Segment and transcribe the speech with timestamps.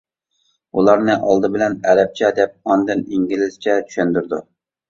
[0.79, 4.43] ئۇلارنى ئالدى بىلەن ئەرەبچە دەپ، ئاندىن ئىنگلىزچە چۈشەندۈرىدۇ.